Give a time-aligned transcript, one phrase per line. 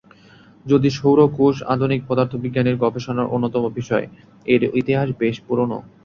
[0.65, 4.05] যদিও সৌর কোষ আধুনিক পদার্থবিজ্ঞানের গবেষণার অন্যতম বিষয়,
[4.45, 5.77] এর ইতিহাস বেশ পুরনো।